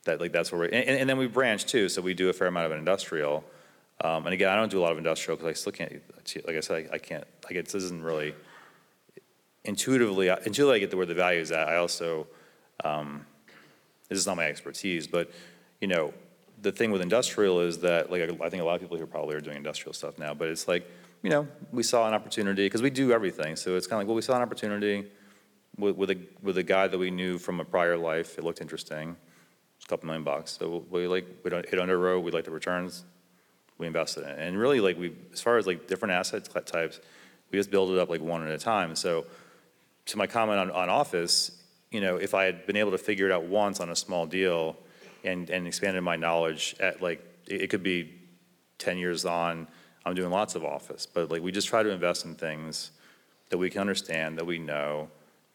[0.05, 1.89] that like that's where we and, and then we branched too.
[1.89, 3.45] So we do a fair amount of industrial.
[4.01, 5.93] Um, and again, I don't do a lot of industrial because I still can't,
[6.47, 8.33] like I said, I, I can't, I get, this isn't really
[9.65, 12.29] intuitively, until I get to where the value is at, I also,
[12.85, 13.27] um,
[14.09, 15.33] this is not my expertise, but,
[15.81, 16.15] you know,
[16.63, 19.35] the thing with industrial is that, like, I think a lot of people here probably
[19.35, 20.89] are doing industrial stuff now, but it's like,
[21.25, 24.07] you know, we saw an opportunity, because we do everything, so it's kind of like,
[24.07, 25.09] well, we saw an opportunity
[25.79, 28.61] with, with a, with a guy that we knew from a prior life, it looked
[28.61, 29.17] interesting,
[29.77, 32.51] it's a couple million bucks, so we like, we don't, it underwrote, we like the
[32.51, 33.05] returns,
[33.79, 34.39] we invested in it.
[34.41, 37.01] And really, like, we, as far as like different asset types,
[37.51, 38.97] we just build it up like one at a time.
[38.97, 39.25] So
[40.07, 43.27] to my comment on, on office, you know, if I had been able to figure
[43.27, 44.77] it out once on a small deal
[45.25, 48.15] and, and expanded my knowledge at like, it, it could be
[48.79, 49.69] 10 years on,
[50.05, 52.91] I'm doing lots of office, but like, we just try to invest in things
[53.51, 55.09] that we can understand, that we know,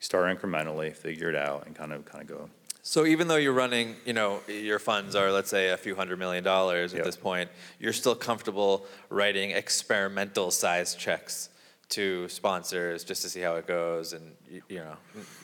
[0.03, 2.49] start incrementally, figure it out, and kind of, kind of go.
[2.81, 6.19] So even though you're running, you know, your funds are, let's say, a few hundred
[6.19, 7.05] million dollars at Yep.
[7.05, 11.49] this point, you're still comfortable writing experimental size checks
[11.89, 14.33] to sponsors just to see how it goes and,
[14.67, 14.97] you know.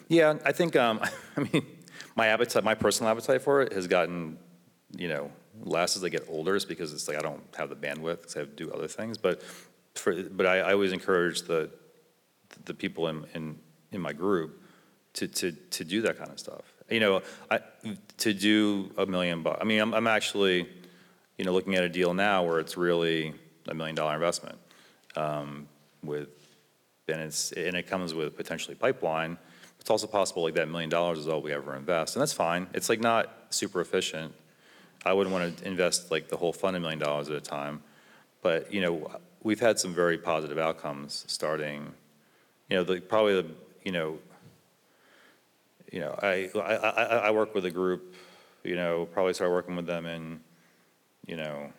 [0.10, 1.00] Yeah, I think, um,
[1.38, 1.66] I mean,
[2.18, 4.38] my appetite, my personal appetite for it has gotten,
[4.98, 5.32] you know,
[5.64, 8.36] less as I get older, just because it's like I don't have the bandwidth, because
[8.36, 9.18] I have to do other things.
[9.18, 9.42] But
[9.96, 11.70] for, but I, I always encourage the,
[12.66, 13.60] the people in, in,
[13.92, 14.62] in my group
[15.14, 16.62] to, to, to do that kind of stuff.
[16.90, 17.22] You know,
[17.52, 17.60] I,
[18.18, 20.68] to do a million bucks, I mean, I'm, I'm actually,
[21.38, 23.34] you know, looking at a deal now where it's really
[23.68, 24.58] a million dollar investment,
[25.16, 25.68] um,
[26.04, 26.30] with,
[27.08, 29.38] and it's, and it comes with potentially pipeline.
[29.80, 32.68] It's also possible like that million dollars is all we ever invest, and that's fine.
[32.74, 34.34] It's like not super efficient.
[35.06, 37.82] I wouldn't want to invest like the whole fund a million dollars at a time.
[38.42, 39.12] But, you know,
[39.44, 41.94] we've had some very positive outcomes starting,
[42.70, 43.48] you know, the, probably the,
[43.90, 44.20] you know,
[45.92, 48.14] you know, I, I, I, I work with a group,
[48.64, 50.42] you know, probably started working with them in,
[51.26, 51.74] you know,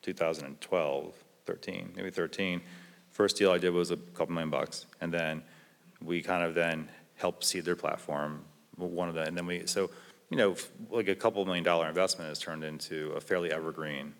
[0.00, 2.62] 2012, 13, maybe 13.
[3.10, 5.42] First deal I did was a couple million bucks, and then
[6.02, 8.42] we kind of then helped seed their platform,
[8.76, 9.90] one of the, and then we, so,
[10.30, 10.56] you know,
[10.88, 14.14] like a couple million dollar investment has turned into a fairly evergreen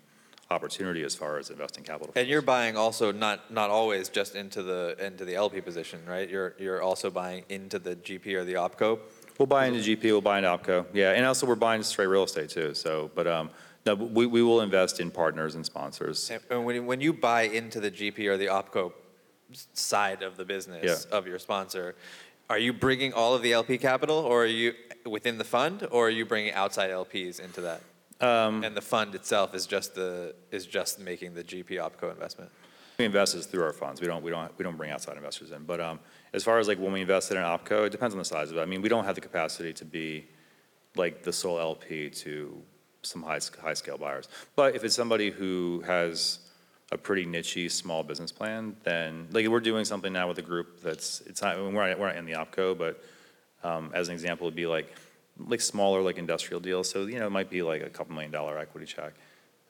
[0.51, 2.13] opportunity as far as investing capital.
[2.15, 6.29] And you're buying also not, not always just into the, into the LP position, right?
[6.29, 8.99] You're, you're also buying into the GP or the OPCO.
[9.39, 12.23] We'll buy into GP, we'll buy into OPCO, yeah, and also we're buying straight real
[12.23, 13.49] estate too, so, but, um,
[13.83, 16.29] no, we, we will invest in partners and sponsors.
[16.51, 18.91] And- when, when you buy into the GP or the OPCO
[19.73, 21.17] side of the business Yeah.
[21.17, 21.95] of your sponsor,
[22.49, 24.73] are you bringing all of the LP capital, or are you
[25.05, 27.81] within the fund, or are you bringing outside LPs into that?
[28.21, 32.51] Um, And the fund itself is just the, is just making the GP OPCO investment?
[32.97, 33.99] We invest is through our funds.
[33.99, 35.63] We don't, we don't, we don't bring outside investors in.
[35.63, 35.99] But um,
[36.33, 38.51] as far as like when we invest in an OPCO, it depends on the size
[38.51, 38.61] of it.
[38.61, 40.27] I mean, we don't have the capacity to be
[40.95, 42.61] like the sole LP to
[43.01, 44.27] some high, high scale buyers.
[44.55, 46.39] But if it's somebody who has
[46.91, 50.81] a pretty nichey small business plan, then like we're doing something now with a group
[50.81, 53.03] that's, it's not, we're not, we're not in the OPCO, but
[53.63, 54.93] um, as an example, it'd be like,
[55.37, 56.89] like smaller like industrial deals.
[56.89, 59.13] So, you know, it might be like a couple million dollar equity check.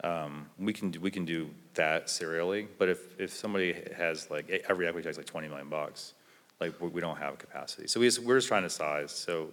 [0.03, 4.49] Um, we can, do- we can do that serially, but if, if somebody has like,
[4.67, 6.13] every equity check is like 20 million bucks,
[6.59, 7.87] like, we, don't have capacity.
[7.87, 9.49] So we just, we're just trying to size, so,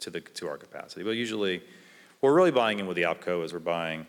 [0.00, 1.04] to the, to our capacity.
[1.04, 1.58] But usually,
[2.20, 4.06] what we're really buying in with the OPCO is we're buying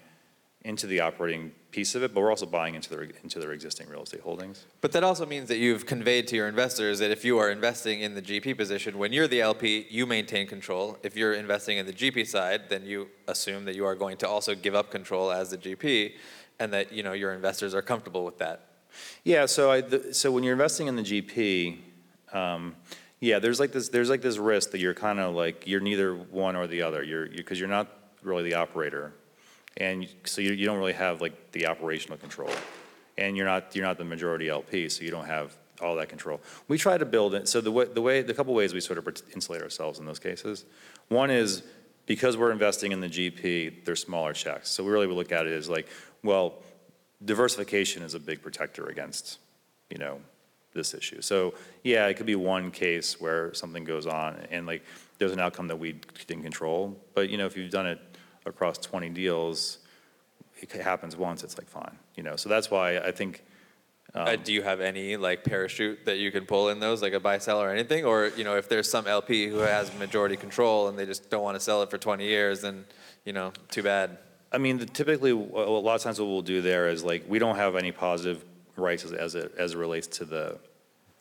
[0.64, 3.88] into the operating piece of it, but we're also buying into their, into their existing
[3.90, 4.66] real estate holdings.
[4.82, 8.02] But that also means that you've conveyed to your investors that if you are investing
[8.02, 10.98] in the GP position, when you're the LP, you maintain control.
[11.04, 14.28] If you're investing in the GP side, then you assume that you are going to
[14.28, 16.14] also give up control as the GP,
[16.60, 18.66] and that you know your investors are comfortable with that.
[19.24, 21.78] Yeah, so I, the- so when you're investing in the GP,
[22.34, 22.76] um,
[23.20, 26.16] yeah, there's like this, there's like this risk that you're kind of like, you're neither
[26.16, 27.04] one or the other.
[27.04, 27.88] You're, because you're not
[28.24, 29.14] really the operator.
[29.80, 32.52] And so you, you don't really have like the operational control.
[33.18, 36.42] And you're not, you're not the majority LP, so you don't have all that control.
[36.68, 38.98] We try to build it, so the way, the way, the couple ways we sort
[38.98, 40.66] of insulate ourselves in those cases.
[41.08, 41.64] One is
[42.06, 44.70] because we're investing in the GP, they're smaller checks.
[44.70, 45.88] So we really would look at it as like,
[46.24, 46.56] well,
[47.24, 49.40] diversification is a big protector against,
[49.90, 50.20] you know,
[50.74, 51.22] this issue.
[51.22, 54.84] So, yeah, it could be one case where something goes on and like,
[55.18, 56.98] there's an outcome that we didn't control.
[57.14, 58.00] But, you know, if you've done it
[58.50, 59.78] across 20 deals,
[60.62, 62.36] it happens once, it's like fine, you know?
[62.36, 63.44] So that's why I think,
[64.14, 67.20] Uh, do you have any like parachute that you can pull in those, like a
[67.20, 70.88] buy sell or anything, or you know if there's some LP who has majority control
[70.88, 72.86] and they just don't want to sell it for 20 years, then
[73.24, 74.18] you know too bad.
[74.52, 77.38] I mean, the- typically, a lot of times what we'll do there is like, we
[77.38, 78.44] don't have any positive
[78.76, 80.58] rights as, as it, as it relates to the,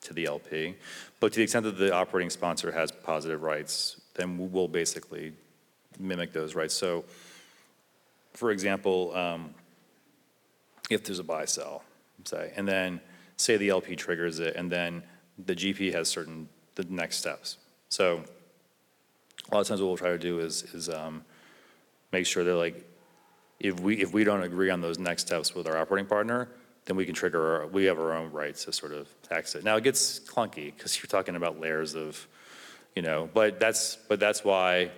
[0.01, 0.75] to the LP.
[1.19, 5.33] But to the extent that the operating sponsor has positive rights, then we'll basically
[5.97, 6.71] mimic those right?
[6.71, 7.05] So,
[8.33, 9.53] for example, um,
[10.89, 11.83] if there's a buy-sell,
[12.25, 13.01] say, and then
[13.37, 15.03] say the LP triggers it, and then
[15.45, 17.57] the GP has certain, the next steps.
[17.89, 18.23] So
[19.51, 21.23] a lot of times what we'll try to do is, is um,
[22.11, 22.85] make sure that like,
[23.59, 26.49] if we, if we don't agree on those next steps with our operating partner,
[26.85, 29.63] then we can trigger, our- we have our own rights to sort of exit.
[29.63, 32.27] Now, it gets clunky, because you're talking about layers of,
[32.95, 34.91] you know, but that's, but that's why,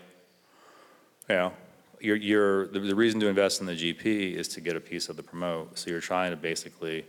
[1.29, 1.53] know,
[1.99, 5.09] you're, you're, the, the reason to invest in the GP is to get a piece
[5.09, 5.77] of the promote.
[5.77, 7.05] So you're trying to basically,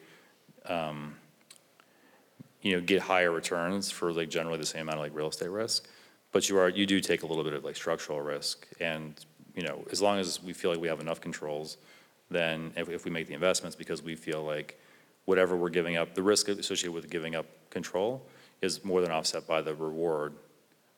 [0.66, 1.14] um,
[2.60, 5.50] you know, get higher returns for like generally the same amount of like real estate
[5.50, 5.88] risk.
[6.30, 8.66] But you are, you do take a little bit of like structural risk.
[8.80, 9.14] And,
[9.54, 11.78] you know, as long as we feel like we have enough controls,
[12.30, 14.80] then if, if we make the investments because we feel like
[15.24, 18.26] whatever we're giving up, the risk associated with giving up control
[18.60, 20.34] is more than offset by the reward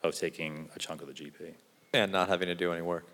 [0.03, 1.55] of taking a chunk of the GP.
[1.95, 3.07] And not having to do any work.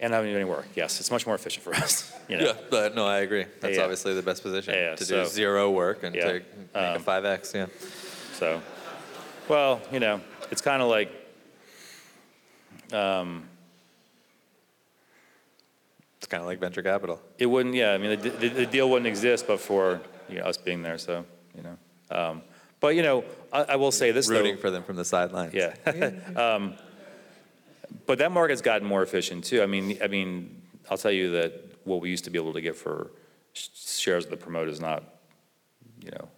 [0.00, 2.36] And not having to do any work, yes, it's much more efficient for us, you
[2.38, 2.46] know?
[2.46, 3.44] Yeah, but no, I agree.
[3.60, 3.82] That's Yeah.
[3.84, 6.42] obviously the best position Yeah, to so- do zero work and Yeah, to make
[6.74, 7.52] a um, five X.
[7.54, 7.66] Yeah.
[8.32, 8.60] So,
[9.48, 10.20] well, you know,
[10.50, 11.10] it's kind of like,
[12.92, 13.48] um,
[16.18, 17.20] It's kind of like venture capital.
[17.38, 20.44] it wouldn't, yeah, I mean, the, the, the deal wouldn't exist but for, you know,
[20.46, 21.76] us being there, so, you know.
[22.10, 22.42] Um,
[22.80, 24.36] But, you know, I, I will say this though.
[24.36, 25.54] Rooting for them from the sidelines.
[25.54, 25.74] Yeah.
[26.36, 26.74] Um,
[28.06, 29.62] But that market's gotten more efficient too.
[29.62, 31.52] I mean, I mean, I'll tell you that
[31.84, 33.10] what we used to be able to get for
[33.52, 35.04] sh- shares of the promote is not,
[36.00, 36.28] you know,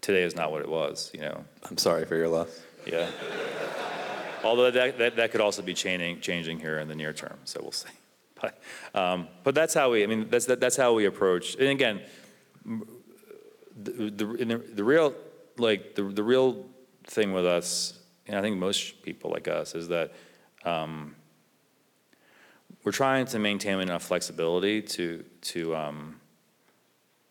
[0.00, 2.60] today is not what it was, you know, I'm sorry for your loss.
[2.86, 3.08] yeah.
[4.44, 7.60] Although that, that, that could also be changing, changing here in the near term, so
[7.62, 7.88] we'll see.
[8.38, 8.60] But,
[8.94, 12.02] um, but that's how we, I mean, that's, that, that's how we approach, and again,
[13.74, 15.14] the, the, in the, the real,
[15.56, 16.66] like, the, the real
[17.04, 20.12] thing with us, and I think most people like us, is that,
[20.66, 21.14] um,
[22.84, 26.20] we're trying to maintain enough flexibility to, to, um,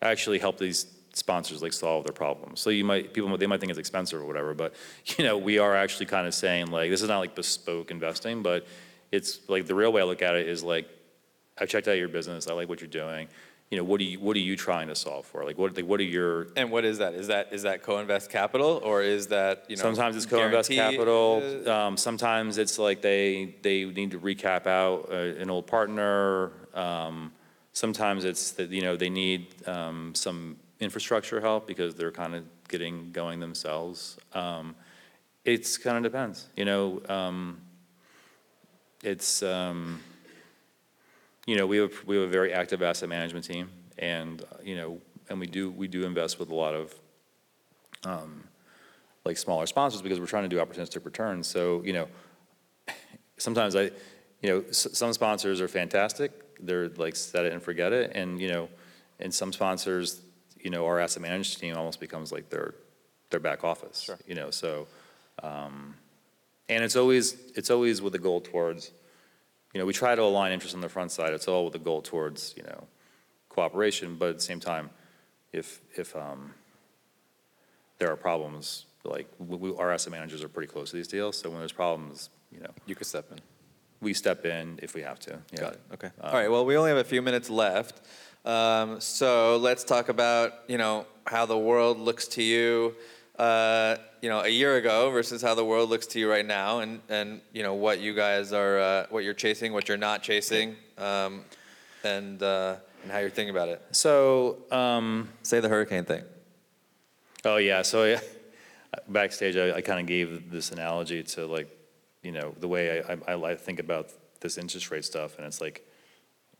[0.02, 2.60] actually help these sponsors like solve their problems.
[2.60, 4.74] So you might, people, they might think it's expensive or whatever, but,
[5.18, 8.42] you know, we are actually kind of saying like, this is not like bespoke investing,
[8.42, 8.66] but
[9.12, 10.88] it's like, the real way I look at it is like,
[11.58, 13.28] I've checked out your business, I like what you're doing.
[13.70, 15.44] You know, what are you, what are you trying to solve for?
[15.44, 17.14] Like, what, like, what are your, And what is that?
[17.14, 19.82] Is that is that co-invest capital or is that you know?
[19.82, 24.68] sometimes it's co-invest guarantee- capital, uh, um, sometimes it's like they, they need to recap
[24.68, 26.52] out uh, an old partner.
[26.74, 27.32] Um,
[27.72, 32.44] sometimes it's that, you know, they need, um, some infrastructure help because they're kind of
[32.68, 34.16] getting going themselves.
[34.32, 34.76] Um,
[35.44, 37.58] it's kind of depends, you know, um,
[39.02, 40.00] it's, um,
[41.46, 44.76] you know, we have, we have a very active asset management team and, uh, you
[44.76, 46.94] know, and we do, we do invest with a lot of,
[48.04, 48.44] um,
[49.24, 51.46] like smaller sponsors because we're trying to do opportunistic returns.
[51.46, 52.08] So, you know,
[53.38, 53.90] sometimes I,
[54.42, 56.32] you know, s- some sponsors are fantastic.
[56.60, 58.12] They're like set it and forget it.
[58.14, 58.68] And, you know,
[59.18, 60.20] and some sponsors,
[60.60, 62.74] you know, our asset management team almost becomes like their,
[63.30, 64.00] their back office.
[64.00, 64.18] Sure.
[64.26, 64.86] You know, so,
[65.42, 65.94] um,
[66.68, 68.90] and it's always, it's always with a goal towards,
[69.76, 71.34] you know, we try to align interests on the front side.
[71.34, 72.84] It's all with a goal towards, you know,
[73.50, 74.88] cooperation, but at the same time,
[75.52, 76.54] if, if, um,
[77.98, 81.36] there are problems, like, we, we- our asset managers are pretty close to these deals,
[81.36, 83.38] so when there's problems, you know, You could step in.
[84.00, 85.38] we step in if we have to.
[85.52, 85.60] yeah.
[85.60, 85.80] Got it.
[85.92, 86.06] Okay.
[86.22, 86.50] Um, All right.
[86.50, 88.00] Well, we only have a few minutes left,
[88.46, 92.94] um, so let's talk about you know how the world looks to you,
[93.38, 96.80] uh, you know, a year ago versus how the world looks to you right now,
[96.80, 100.22] and and you know what you guys are, uh, what you're chasing, what you're not
[100.22, 101.44] chasing, um,
[102.02, 103.82] and uh, and how you're thinking about it.
[103.92, 106.24] So, um, Say the hurricane thing.
[107.44, 108.20] oh yeah, so yeah,
[109.08, 111.68] backstage, I, I kind of gave this analogy to like,
[112.22, 115.60] you know, the way I, I, I think about this interest rate stuff, and it's
[115.60, 115.86] like,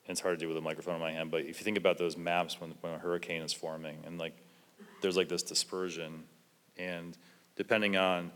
[0.07, 1.99] it's hard to do with a microphone in my hand, but if you think about
[1.99, 4.37] those maps when, when a hurricane is forming, and like,
[5.03, 6.25] there's like this dispersion,
[6.79, 7.17] and
[7.57, 8.31] depending on,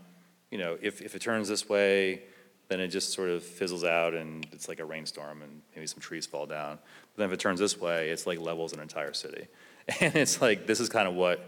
[0.49, 2.23] you know, if, if it turns this way,
[2.67, 5.99] then it just sort of fizzles out and it's like a rainstorm and maybe some
[5.99, 6.77] trees fall down.
[7.13, 9.47] But then if it turns this way, it's like levels an entire city.
[9.99, 11.43] And it's like, this is kind of what,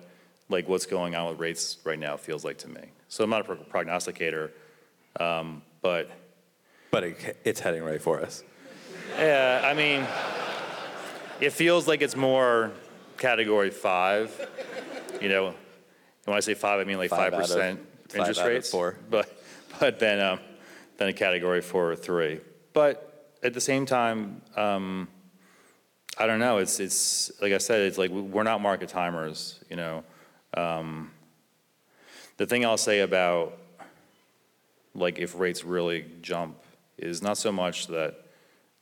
[0.49, 2.81] like what's going on with rates right now feels like to me.
[3.07, 4.51] So I'm not a pro- prognosticator,
[5.19, 6.09] um, but
[6.91, 8.43] But it, it's heading right for us.
[9.17, 10.05] yeah, I mean,
[11.39, 12.71] it feels like it's more
[13.17, 14.29] category five.
[15.21, 15.53] You know,
[16.25, 18.47] when I say five, I mean like Five five out of- percent five interest out
[18.47, 18.69] of rates.
[18.71, 18.97] four.
[19.09, 19.43] But,
[19.79, 20.39] but then, um,
[20.97, 22.39] then a category four or three.
[22.73, 25.07] But at the same time, um,
[26.17, 29.59] I don't know, it's, it's, like I said, it's like, we- we're not market timers,
[29.69, 30.03] you know?
[30.55, 31.11] Um,
[32.37, 33.57] The thing I'll say about,
[34.95, 36.57] like, if rates really jump
[36.97, 38.15] is not so much that,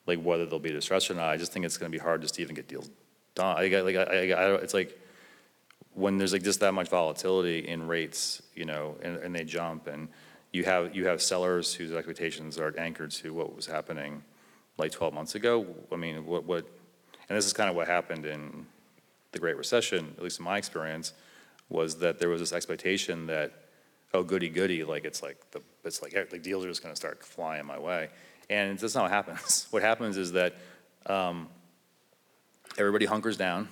[0.08, 2.36] like, whether there'll be distress or not, I just think it's gonna be hard just
[2.36, 2.90] to even get deals
[3.36, 3.58] done.
[3.58, 4.98] I, got- like, I, I, I it's like,
[5.94, 9.88] when there's like just that much volatility in rates, you know, and, and they jump,
[9.88, 10.08] and
[10.52, 14.24] you have, you have sellers whose expectations are anchored to what was happening
[14.78, 16.66] like 12 months ago, I mean, what, what,
[17.30, 18.66] and this is kind of what happened in
[19.32, 21.14] the Great Recession, at least in my experience,
[21.70, 23.54] was that there was this expectation that,
[24.14, 27.24] oh, goody goody, like it's like the, it's like, like deals are just gonna start
[27.24, 28.10] flying my way.
[28.50, 29.68] And that's not what happens.
[29.72, 30.56] What happens is that,
[31.06, 31.48] um,
[32.78, 33.70] everybody hunkers down.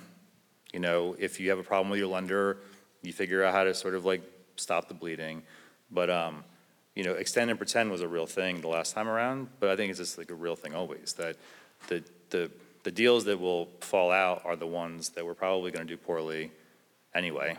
[0.72, 2.58] You know, if you have a problem with your lender,
[3.02, 4.22] you figure out how to sort of like
[4.56, 5.42] stop the bleeding.
[5.90, 6.44] But, um,
[6.94, 9.76] you know, extend and pretend was a real thing the last time around, but I
[9.76, 11.36] think it's just like a real thing always, that
[11.88, 12.50] the, the,
[12.84, 16.50] the deals that will fall out are the ones that we're probably gonna do poorly
[17.14, 17.56] anyway,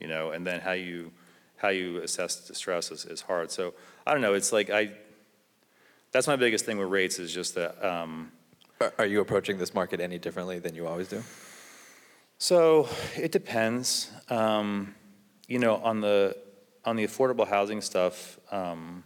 [0.00, 1.10] you know, and then how you,
[1.58, 3.50] how you assess distress is, is hard.
[3.50, 3.74] So
[4.06, 4.34] I don't know.
[4.34, 4.92] It's like I.
[6.10, 7.84] That's my biggest thing with rates is just that.
[7.84, 8.32] Um,
[8.96, 11.22] are you approaching this market any differently than you always do?
[12.38, 14.10] So it depends.
[14.28, 14.94] Um,
[15.48, 16.36] you know, on the
[16.84, 19.02] on the affordable housing stuff, um,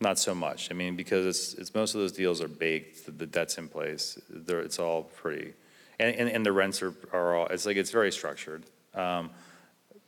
[0.00, 0.70] not so much.
[0.70, 3.18] I mean, because it's it's most of those deals are baked.
[3.18, 4.18] The, debt's in place.
[4.28, 5.54] They're, it's all pretty,
[6.00, 7.46] and, and, and the rents are, are all.
[7.46, 8.64] It's like it's very structured.
[8.94, 9.30] Um,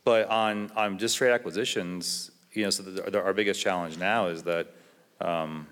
[0.05, 4.27] but on on just straight acquisitions, you know, so the, the, our biggest challenge now
[4.27, 4.73] is that,
[5.21, 5.69] um,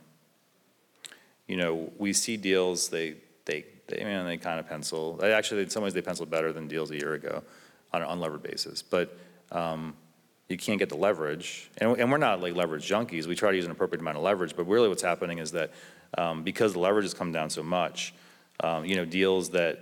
[1.49, 5.21] you know, we see deals they they they, they kind of pencil.
[5.23, 7.43] Actually, in some ways, they pencil better than deals a year ago
[7.93, 8.83] on an unlevered basis.
[8.83, 9.17] But
[9.51, 9.95] um,
[10.49, 13.27] you can't get the leverage, and, and we're not like leverage junkies.
[13.27, 15.73] We try to use an appropriate amount of leverage, but really, what's happening is that
[16.17, 18.15] um, because the leverage has come down so much,
[18.61, 19.81] um, you know, deals that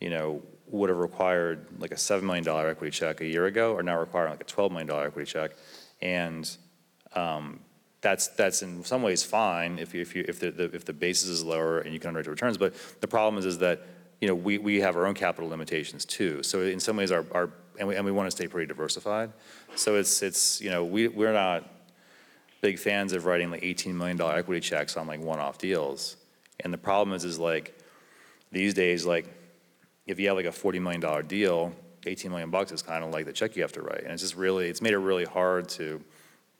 [0.00, 3.76] you know would have required like a seven million dollar equity check a year ago
[3.76, 5.52] are now requiring like a twelve million dollar equity check,
[6.00, 6.56] and
[7.14, 7.60] um,
[8.02, 10.92] that's that's in some ways fine if you, if you if the, the if the
[10.92, 12.58] basis is lower and you can underwrite the returns.
[12.58, 13.86] But the problem is is that
[14.20, 16.42] you know we, we have our own capital limitations too.
[16.42, 19.32] So in some ways our, our and we and we want to stay pretty diversified.
[19.76, 21.68] So it's it's you know we we're not
[22.60, 26.16] big fans of writing like 18 million dollar equity checks on like one-off deals.
[26.60, 27.78] And the problem is is like
[28.50, 29.26] these days like
[30.06, 31.72] if you have like a 40 million dollar deal,
[32.04, 34.02] 18 million bucks is kind of like the check you have to write.
[34.02, 36.02] And it's just really it's made it really hard to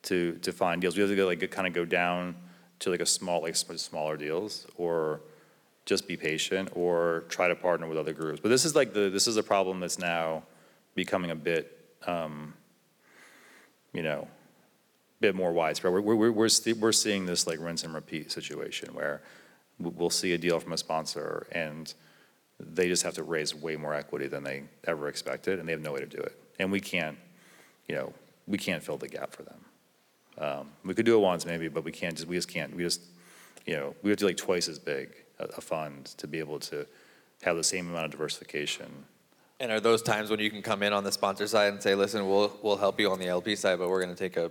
[0.05, 0.97] to, to find deals.
[0.97, 2.35] We have to go, like, kind of go down
[2.81, 5.21] to like a small, like smaller deals, or
[5.87, 8.41] just be patient, or try to partner with other groups.
[8.41, 10.43] But this is like the, this is a problem that's now
[10.95, 12.55] becoming a bit, um,
[13.93, 14.27] you know,
[15.21, 15.93] bit more widespread.
[15.93, 19.23] We're, we're, we're, we're seeing this like rinse and repeat situation where
[19.79, 21.95] we'll see a deal from a sponsor and
[22.61, 25.81] they just have to raise way more equity than they ever expected, and they have
[25.81, 26.39] no way to do it.
[26.59, 27.19] And we can't,
[27.89, 28.13] you know,
[28.47, 29.59] we can't fill the gap for them.
[30.39, 32.83] Um, We could do it once maybe, but we can't, just we just can't, we
[32.83, 33.03] just,
[33.67, 36.39] you know, we have to do like twice as big a, a fund to be
[36.39, 36.87] able to
[37.43, 39.05] have the same amount of diversification.
[39.61, 41.95] And are those times when you can come in on the sponsor side and say,
[41.95, 44.51] listen, we'll, we'll help you on the LP side, but we're going to take a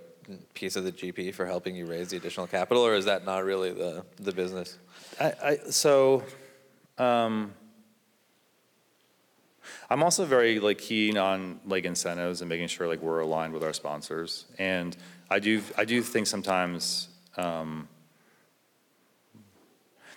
[0.53, 3.43] piece of the GP for helping you raise the additional capital, or is that not
[3.43, 4.77] really the, the business?
[5.19, 6.23] I, I, so,
[6.97, 7.53] um,
[9.89, 13.63] I'm also very like keen on like incentives and making sure like we're aligned with
[13.63, 14.45] our sponsors.
[14.57, 14.95] And
[15.31, 17.07] I do, I do think sometimes,
[17.37, 17.87] um,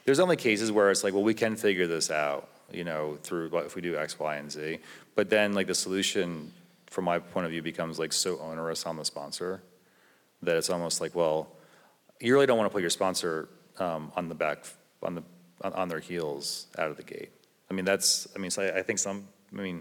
[0.04, 3.56] there's only cases where it's like, well, we can figure this out, you know, through,
[3.58, 4.80] if we do X, Y, and Z.
[5.14, 6.52] But then like the solution,
[6.88, 9.62] from my point of view, becomes like so onerous on the sponsor
[10.42, 11.48] that it's almost like, well,
[12.20, 13.48] you really don't want to put your sponsor
[13.78, 14.64] um, on the back,
[15.00, 15.22] on the,
[15.62, 17.30] on- their heels out of the gate.
[17.70, 19.80] I mean, that's, I mean, so I, I think some, I mean,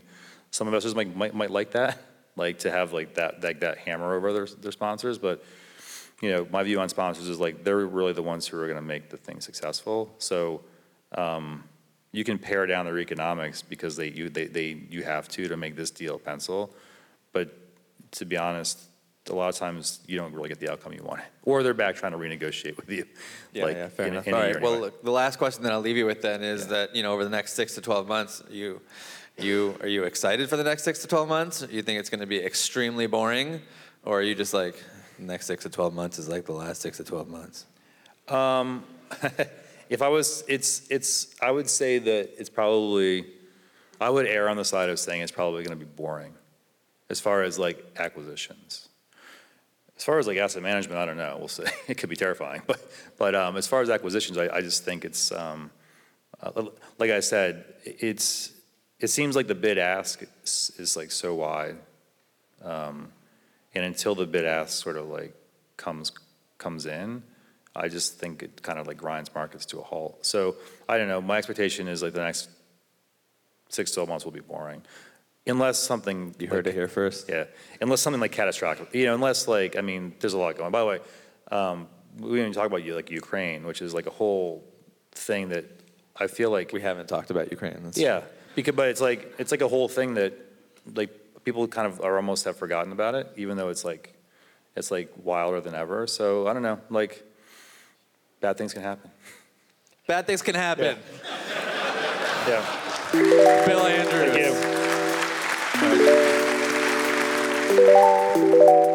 [0.51, 1.97] some investors might, might, might like that,
[2.36, 5.43] like to have like that, like that hammer over their, their sponsors, but,
[6.21, 8.81] you know, my view on sponsors is like, they're really the ones who are gonna
[8.81, 10.13] make the thing successful.
[10.17, 10.61] So,
[11.15, 11.63] um,
[12.11, 15.57] you can pare down their economics because they, you, they, they, you have to to
[15.57, 16.73] make this deal pencil.
[17.31, 17.57] But
[18.11, 18.79] to be honest,
[19.29, 21.21] a lot of times you don't really get the outcome you want.
[21.43, 23.05] Or they're back trying to renegotiate with you.
[23.51, 24.27] Yeah, like, yeah, fair in enough.
[24.27, 26.63] in All right, well, look, the last question that I'll leave you with then is
[26.63, 26.67] Yeah.
[26.67, 28.81] that, you know, over the next six to 12 months, you,
[29.38, 31.67] you, are you excited for the next six to 12 months?
[31.69, 33.61] You think it's going to be extremely boring?
[34.05, 34.75] Or are you just like,
[35.17, 37.65] next six to 12 months is like the last six to 12 months?
[39.89, 43.25] If I was, it's, it's, I would say that it's probably,
[44.01, 46.34] I would err on the side of saying it's probably gonna be boring
[47.09, 48.89] as far as like acquisitions.
[49.95, 51.65] As far as like asset management, I don't know, we'll see.
[51.88, 52.81] It could be terrifying, but,
[53.19, 55.69] but, um, as far as acquisitions, I, I just think it's, um,
[56.41, 56.63] uh,
[56.97, 58.53] like I said, it's,
[59.04, 61.76] it seems like the bid ask is, is like so wide.
[62.64, 63.10] Um,
[63.76, 65.36] and until the bid ask sort of like
[65.76, 66.14] comes,
[66.58, 67.22] comes in,
[67.76, 70.26] I just think it kind of like grinds markets to a halt.
[70.26, 70.56] So
[70.88, 72.49] I don't know, my expectation is like the next
[73.68, 74.82] six, to 12 months will be boring.
[75.45, 76.34] Unless something.
[76.39, 77.28] You heard like- it here first?
[77.28, 77.43] Yeah,
[77.82, 80.72] unless something like catastrophic, you know, unless like, I mean, there's a lot going.
[80.72, 80.99] By the way,
[81.51, 81.88] um,
[82.20, 84.64] we didn't even talk about you, like Ukraine, which is like a whole
[85.12, 85.66] thing that
[86.16, 86.72] I feel like.
[86.72, 87.78] We haven't talked about Ukraine.
[87.84, 88.22] That's Yeah,
[88.56, 90.34] because, but it's like, it's like a whole thing that,
[90.95, 91.12] like,
[91.43, 94.14] people kind of are almost have forgotten about it, even though it's like,
[94.76, 96.08] it's like wilder than ever.
[96.08, 97.24] So I don't know, like,
[98.41, 99.12] bad things can happen.
[100.08, 100.97] Bad things can happen.
[102.47, 102.66] Yeah.
[103.66, 104.58] Bill Andrews.
[105.76, 105.99] Thank
[108.88, 108.92] you.